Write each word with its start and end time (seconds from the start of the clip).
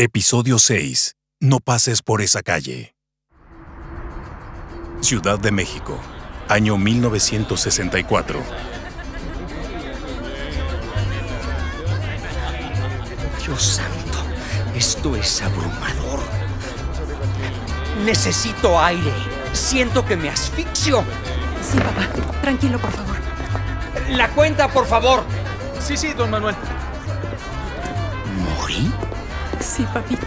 Episodio 0.00 0.60
6. 0.60 1.16
No 1.40 1.58
pases 1.58 2.02
por 2.02 2.22
esa 2.22 2.40
calle. 2.44 2.94
Ciudad 5.00 5.40
de 5.40 5.50
México, 5.50 5.98
año 6.48 6.78
1964. 6.78 8.40
Dios 13.44 13.60
santo, 13.60 14.18
esto 14.76 15.16
es 15.16 15.42
abrumador. 15.42 16.20
Necesito 18.04 18.80
aire. 18.80 19.12
Siento 19.52 20.06
que 20.06 20.16
me 20.16 20.28
asfixio. 20.28 21.02
Sí, 21.60 21.76
papá. 21.76 22.08
Tranquilo, 22.40 22.78
por 22.78 22.92
favor. 22.92 23.16
La 24.10 24.30
cuenta, 24.30 24.68
por 24.68 24.86
favor. 24.86 25.24
Sí, 25.80 25.96
sí, 25.96 26.12
don 26.12 26.30
Manuel. 26.30 26.54
Sí, 29.68 29.86
papito. 29.92 30.26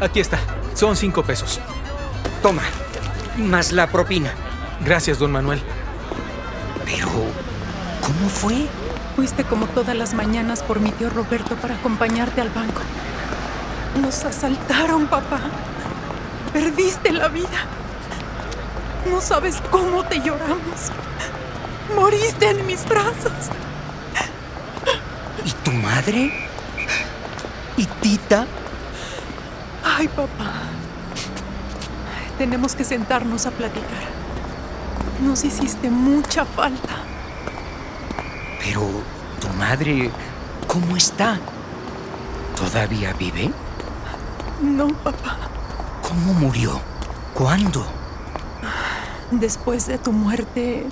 Aquí 0.00 0.20
está. 0.20 0.38
Son 0.74 0.94
cinco 0.94 1.22
pesos. 1.22 1.58
Toma. 2.42 2.62
Más 3.38 3.72
la 3.72 3.86
propina. 3.86 4.32
Gracias, 4.84 5.18
don 5.18 5.32
Manuel. 5.32 5.62
Pero, 6.84 7.08
¿cómo 7.08 8.28
fue? 8.28 8.66
Fuiste 9.16 9.44
como 9.44 9.66
todas 9.66 9.96
las 9.96 10.12
mañanas 10.12 10.62
por 10.62 10.80
mi 10.80 10.90
tío 10.90 11.08
Roberto 11.08 11.56
para 11.56 11.76
acompañarte 11.76 12.42
al 12.42 12.50
banco. 12.50 12.82
Nos 14.02 14.24
asaltaron, 14.24 15.06
papá. 15.06 15.40
Perdiste 16.52 17.12
la 17.12 17.28
vida. 17.28 17.64
No 19.10 19.22
sabes 19.22 19.56
cómo 19.70 20.04
te 20.04 20.20
lloramos. 20.20 20.92
Moriste 21.94 22.50
en 22.50 22.66
mis 22.66 22.86
brazos. 22.86 23.32
¿Y 25.44 25.50
tu 25.52 25.72
madre? 25.72 26.45
¿Y 27.76 27.84
Tita? 27.84 28.46
Ay, 29.84 30.08
papá. 30.08 30.52
Tenemos 32.38 32.74
que 32.74 32.84
sentarnos 32.84 33.46
a 33.46 33.50
platicar. 33.50 34.04
Nos 35.22 35.44
hiciste 35.44 35.90
mucha 35.90 36.44
falta. 36.44 36.96
Pero, 38.62 38.82
¿tu 39.40 39.48
madre 39.58 40.10
cómo 40.66 40.96
está? 40.96 41.38
¿Todavía 42.56 43.12
vive? 43.14 43.50
No, 44.62 44.88
papá. 44.88 45.36
¿Cómo 46.02 46.32
murió? 46.34 46.80
¿Cuándo? 47.34 47.86
Después 49.30 49.86
de 49.86 49.98
tu 49.98 50.12
muerte, 50.12 50.86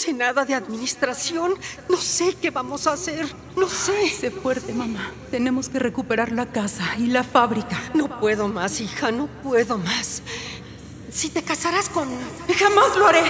sé 0.00 0.12
nada 0.14 0.44
de 0.44 0.54
administración. 0.54 1.54
No 1.88 1.98
sé 1.98 2.34
qué 2.40 2.50
vamos 2.50 2.86
a 2.86 2.92
hacer. 2.92 3.26
No 3.56 3.68
sé. 3.68 4.08
sé 4.08 4.30
fuerte, 4.30 4.72
mamá. 4.72 5.12
Tenemos 5.30 5.68
que 5.68 5.78
recuperar 5.78 6.32
la 6.32 6.46
casa 6.46 6.96
y 6.98 7.06
la 7.08 7.22
fábrica. 7.22 7.78
No 7.94 8.18
puedo 8.18 8.48
más, 8.48 8.80
hija. 8.80 9.12
No 9.12 9.26
puedo 9.42 9.76
más. 9.76 10.22
Si 11.12 11.28
te 11.28 11.42
casarás 11.42 11.88
con... 11.88 12.08
Jamás 12.58 12.96
lo 12.96 13.06
haré. 13.06 13.24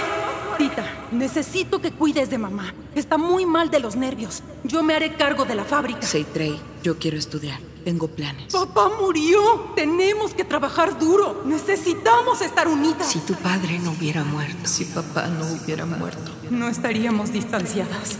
Tita, 0.57 0.85
necesito 1.11 1.81
que 1.81 1.91
cuides 1.91 2.29
de 2.29 2.37
mamá. 2.37 2.73
Está 2.95 3.17
muy 3.17 3.45
mal 3.45 3.69
de 3.69 3.79
los 3.79 3.95
nervios. 3.95 4.43
Yo 4.63 4.81
me 4.83 4.95
haré 4.95 5.15
cargo 5.15 5.43
de 5.45 5.55
la 5.55 5.65
fábrica. 5.65 6.01
Seitrey, 6.03 6.61
yo 6.83 6.97
quiero 6.97 7.17
estudiar. 7.17 7.70
Tengo 7.83 8.07
planes. 8.07 8.53
Papá 8.53 8.89
murió. 8.99 9.71
Tenemos 9.75 10.33
que 10.33 10.43
trabajar 10.43 10.99
duro. 10.99 11.41
Necesitamos 11.45 12.41
estar 12.41 12.67
unidas. 12.67 13.07
Si 13.07 13.19
tu 13.19 13.33
padre 13.35 13.79
no 13.79 13.91
hubiera 13.91 14.23
muerto. 14.23 14.67
Si 14.67 14.85
papá 14.85 15.27
no 15.27 15.45
hubiera 15.47 15.85
muerto. 15.85 16.31
No 16.49 16.67
estaríamos 16.67 17.31
distanciadas. 17.31 18.17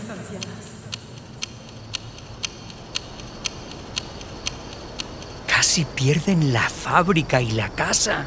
Casi 5.46 5.84
pierden 5.84 6.52
la 6.52 6.68
fábrica 6.68 7.40
y 7.40 7.52
la 7.52 7.68
casa. 7.68 8.26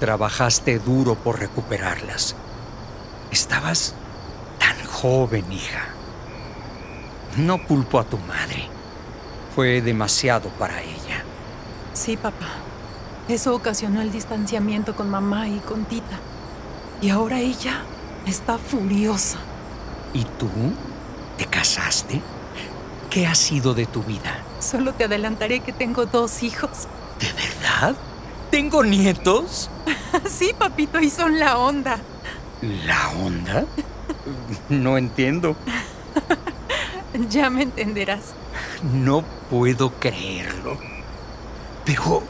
Trabajaste 0.00 0.78
duro 0.78 1.16
por 1.16 1.38
recuperarlas. 1.38 2.34
Estabas 3.30 3.94
tan 4.58 4.76
joven, 4.86 5.52
hija. 5.52 5.88
No 7.36 7.62
culpo 7.66 7.98
a 7.98 8.04
tu 8.04 8.16
madre. 8.18 8.75
Fue 9.56 9.80
demasiado 9.80 10.50
para 10.50 10.82
ella. 10.82 11.24
Sí, 11.94 12.18
papá. 12.18 12.46
Eso 13.26 13.54
ocasionó 13.54 14.02
el 14.02 14.12
distanciamiento 14.12 14.94
con 14.94 15.08
mamá 15.08 15.48
y 15.48 15.60
con 15.60 15.86
Tita. 15.86 16.18
Y 17.00 17.08
ahora 17.08 17.40
ella 17.40 17.80
está 18.26 18.58
furiosa. 18.58 19.38
¿Y 20.12 20.24
tú? 20.24 20.50
¿Te 21.38 21.46
casaste? 21.46 22.20
¿Qué 23.08 23.26
ha 23.26 23.34
sido 23.34 23.72
de 23.72 23.86
tu 23.86 24.02
vida? 24.02 24.42
Solo 24.60 24.92
te 24.92 25.04
adelantaré 25.04 25.60
que 25.60 25.72
tengo 25.72 26.04
dos 26.04 26.42
hijos. 26.42 26.86
¿De 27.18 27.32
verdad? 27.32 27.96
¿Tengo 28.50 28.84
nietos? 28.84 29.70
sí, 30.28 30.52
papito, 30.58 31.00
y 31.00 31.08
son 31.08 31.38
la 31.38 31.56
onda. 31.56 31.98
¿La 32.84 33.08
onda? 33.08 33.64
No 34.68 34.98
entiendo. 34.98 35.56
ya 37.30 37.48
me 37.48 37.62
entenderás. 37.62 38.34
No 38.92 39.24
puedo 39.50 39.90
creerlo. 39.98 40.78
Pero, 41.84 42.22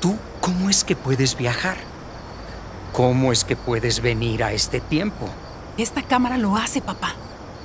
¿tú 0.00 0.16
cómo 0.40 0.70
es 0.70 0.84
que 0.84 0.96
puedes 0.96 1.36
viajar? 1.36 1.76
¿Cómo 2.92 3.32
es 3.32 3.44
que 3.44 3.56
puedes 3.56 4.00
venir 4.00 4.42
a 4.42 4.52
este 4.52 4.80
tiempo? 4.80 5.28
Esta 5.76 6.02
cámara 6.02 6.38
lo 6.38 6.56
hace, 6.56 6.80
papá. 6.80 7.14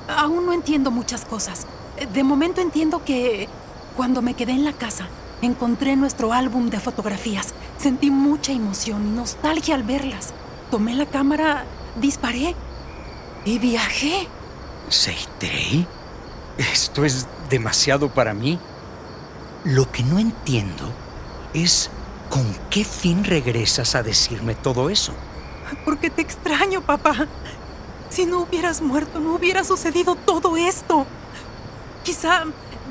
Aún 0.08 0.44
no 0.44 0.52
entiendo 0.52 0.90
muchas 0.90 1.24
cosas. 1.24 1.66
De 2.12 2.22
momento 2.22 2.60
entiendo 2.60 3.04
que 3.04 3.48
cuando 3.96 4.20
me 4.20 4.34
quedé 4.34 4.52
en 4.52 4.64
la 4.64 4.72
casa, 4.72 5.06
encontré 5.40 5.96
nuestro 5.96 6.32
álbum 6.32 6.68
de 6.68 6.80
fotografías. 6.80 7.54
Sentí 7.78 8.10
mucha 8.10 8.52
emoción 8.52 9.06
y 9.06 9.10
nostalgia 9.10 9.74
al 9.74 9.84
verlas. 9.84 10.34
Tomé 10.70 10.94
la 10.94 11.06
cámara, 11.06 11.64
disparé 12.00 12.54
y 13.44 13.58
viajé. 13.58 14.28
¿Seitrey? 14.88 15.86
Esto 16.58 17.04
es 17.04 17.26
demasiado 17.52 18.08
para 18.08 18.34
mí. 18.34 18.58
Lo 19.64 19.92
que 19.92 20.02
no 20.02 20.18
entiendo 20.18 20.90
es 21.54 21.90
con 22.30 22.44
qué 22.70 22.82
fin 22.82 23.22
regresas 23.24 23.94
a 23.94 24.02
decirme 24.02 24.54
todo 24.56 24.88
eso. 24.90 25.12
Porque 25.84 26.10
te 26.10 26.22
extraño, 26.22 26.80
papá. 26.80 27.28
Si 28.08 28.26
no 28.26 28.40
hubieras 28.40 28.80
muerto, 28.80 29.20
no 29.20 29.34
hubiera 29.34 29.62
sucedido 29.64 30.16
todo 30.16 30.56
esto. 30.56 31.06
Quizá 32.02 32.44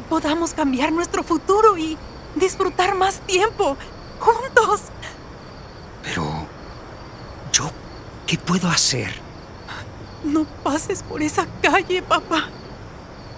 podamos 0.10 0.54
cambiar 0.54 0.92
nuestro 0.92 1.24
futuro 1.24 1.78
y 1.78 1.98
disfrutar 2.36 2.96
más 2.96 3.20
tiempo 3.22 3.76
juntos. 4.20 4.82
Pero, 6.04 6.46
¿yo 7.52 7.72
qué 8.28 8.38
puedo 8.38 8.70
hacer? 8.70 9.12
No 10.24 10.46
pases 10.64 11.02
por 11.02 11.22
esa 11.24 11.48
calle, 11.62 12.04
papá. 12.04 12.48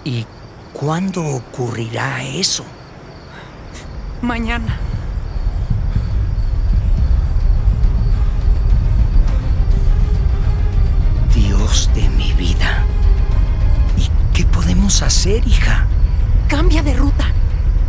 ¿Y 0.03 0.25
cuándo 0.73 1.23
ocurrirá 1.25 2.23
eso? 2.23 2.66
Mañana. 4.22 4.78
Dios 11.34 11.90
de 11.96 12.09
mi 12.09 12.34
vida. 12.34 12.84
¿Y 13.97 14.09
qué 14.35 14.46
podemos 14.46 15.02
hacer, 15.02 15.47
hija? 15.47 15.85
Cambia 16.47 16.84
de 16.84 16.93
ruta. 16.93 17.26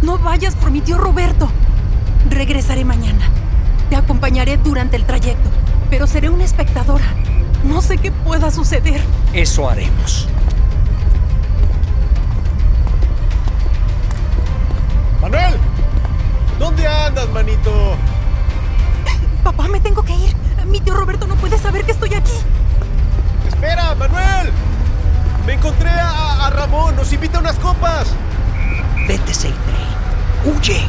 No 0.03 0.19
vayas 0.19 0.55
por 0.55 0.71
mi 0.71 0.81
tío 0.81 0.99
Roberto. 0.99 1.49
Regresaré 2.31 2.85
mañana. 2.85 3.29
Te 3.91 3.97
acompañaré 3.97 4.57
durante 4.57 4.97
el 4.97 5.05
trayecto, 5.05 5.51
pero 5.91 6.07
seré 6.07 6.31
una 6.31 6.45
espectadora. 6.45 7.05
No 7.65 7.81
sé 7.81 7.99
qué 7.99 8.13
pueda 8.13 8.51
suceder. 8.51 9.01
Eso 9.33 9.69
haremos. 9.69 10.29
¡Manuel! 15.25 15.55
¿Dónde 16.59 16.87
andas, 16.87 17.27
manito? 17.31 17.97
Papá, 19.43 19.69
me 19.69 19.81
tengo 19.81 20.03
que 20.03 20.13
ir. 20.13 20.37
Mi 20.67 20.81
tío 20.81 20.93
Roberto 20.93 21.27
no 21.27 21.35
puede 21.37 21.57
saber 21.57 21.83
que 21.87 21.93
estoy 21.93 22.13
aquí. 22.13 22.35
¡Espera, 23.49 23.95
Manuel! 23.95 24.53
Me 25.47 25.55
encontré 25.55 25.89
a, 25.89 26.45
a 26.45 26.51
Ramón. 26.51 26.95
Nos 26.97 27.11
invita 27.11 27.39
a 27.39 27.41
unas 27.41 27.59
copas. 27.59 28.09
Vete, 29.09 29.33
Seitrey. 29.33 29.87
Huye. 30.45 30.87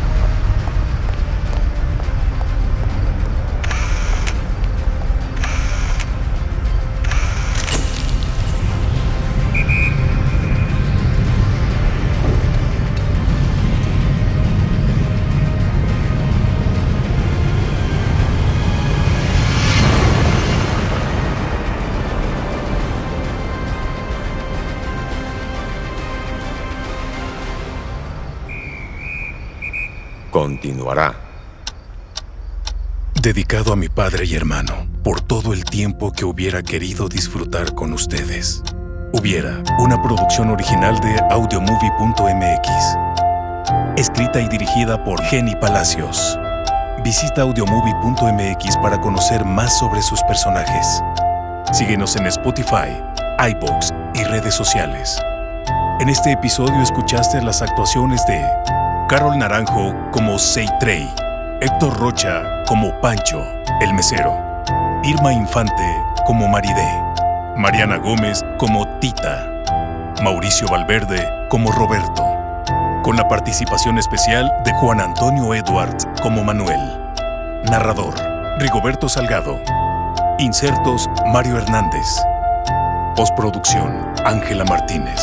Continuará. 30.35 31.15
Dedicado 33.21 33.71
a 33.71 33.77
mi 33.77 33.87
padre 33.87 34.25
y 34.25 34.35
hermano, 34.35 34.85
por 35.01 35.21
todo 35.21 35.53
el 35.53 35.63
tiempo 35.63 36.11
que 36.11 36.25
hubiera 36.25 36.61
querido 36.61 37.07
disfrutar 37.07 37.73
con 37.73 37.93
ustedes. 37.93 38.61
Hubiera, 39.13 39.63
una 39.79 40.03
producción 40.03 40.49
original 40.49 40.99
de 40.99 41.17
audiomovie.mx. 41.31 42.69
Escrita 43.95 44.41
y 44.41 44.49
dirigida 44.49 45.01
por 45.05 45.23
Jenny 45.23 45.55
Palacios. 45.55 46.37
Visita 47.01 47.43
audiomovie.mx 47.43 48.75
para 48.83 48.99
conocer 48.99 49.45
más 49.45 49.79
sobre 49.79 50.01
sus 50.01 50.21
personajes. 50.23 51.01
Síguenos 51.71 52.17
en 52.17 52.27
Spotify, 52.27 53.01
iBox 53.51 53.93
y 54.13 54.25
redes 54.25 54.53
sociales. 54.53 55.17
En 56.01 56.09
este 56.09 56.33
episodio 56.33 56.81
escuchaste 56.81 57.41
las 57.41 57.61
actuaciones 57.61 58.25
de 58.27 58.45
Carol 59.07 59.37
Naranjo 59.37 59.93
como 60.11 60.39
Seitrey, 60.39 61.07
Héctor 61.61 61.95
Rocha 61.99 62.41
como 62.67 62.99
Pancho, 63.01 63.45
el 63.79 63.93
mesero, 63.93 64.63
Irma 65.03 65.31
Infante 65.31 66.03
como 66.25 66.47
Maridé, 66.47 66.89
Mariana 67.55 67.97
Gómez 67.97 68.43
como 68.57 68.87
Tita, 68.97 69.47
Mauricio 70.23 70.67
Valverde 70.67 71.23
como 71.49 71.71
Roberto, 71.71 72.25
con 73.03 73.15
la 73.15 73.27
participación 73.27 73.99
especial 73.99 74.51
de 74.63 74.73
Juan 74.73 74.99
Antonio 74.99 75.53
Edwards 75.53 76.07
como 76.23 76.43
Manuel, 76.43 76.79
narrador 77.69 78.15
Rigoberto 78.57 79.07
Salgado, 79.07 79.61
insertos 80.39 81.07
Mario 81.27 81.59
Hernández, 81.59 82.07
postproducción 83.15 84.13
Ángela 84.25 84.65
Martínez. 84.65 85.21